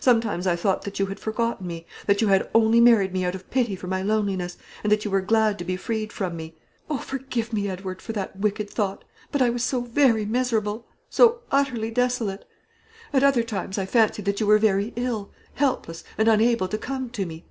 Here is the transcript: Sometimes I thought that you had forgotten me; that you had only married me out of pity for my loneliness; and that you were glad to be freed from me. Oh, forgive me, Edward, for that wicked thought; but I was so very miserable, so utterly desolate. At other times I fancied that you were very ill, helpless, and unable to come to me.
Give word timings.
Sometimes 0.00 0.46
I 0.46 0.56
thought 0.56 0.86
that 0.86 0.98
you 0.98 1.04
had 1.04 1.20
forgotten 1.20 1.66
me; 1.66 1.84
that 2.06 2.22
you 2.22 2.28
had 2.28 2.48
only 2.54 2.80
married 2.80 3.12
me 3.12 3.26
out 3.26 3.34
of 3.34 3.50
pity 3.50 3.76
for 3.76 3.88
my 3.88 4.00
loneliness; 4.00 4.56
and 4.82 4.90
that 4.90 5.04
you 5.04 5.10
were 5.10 5.20
glad 5.20 5.58
to 5.58 5.66
be 5.66 5.76
freed 5.76 6.14
from 6.14 6.34
me. 6.34 6.56
Oh, 6.88 6.96
forgive 6.96 7.52
me, 7.52 7.68
Edward, 7.68 8.00
for 8.00 8.12
that 8.14 8.38
wicked 8.38 8.70
thought; 8.70 9.04
but 9.30 9.42
I 9.42 9.50
was 9.50 9.62
so 9.62 9.82
very 9.82 10.24
miserable, 10.24 10.86
so 11.10 11.40
utterly 11.52 11.90
desolate. 11.90 12.46
At 13.12 13.22
other 13.22 13.42
times 13.42 13.76
I 13.76 13.84
fancied 13.84 14.24
that 14.24 14.40
you 14.40 14.46
were 14.46 14.56
very 14.56 14.94
ill, 14.96 15.30
helpless, 15.56 16.04
and 16.16 16.26
unable 16.26 16.68
to 16.68 16.78
come 16.78 17.10
to 17.10 17.26
me. 17.26 17.44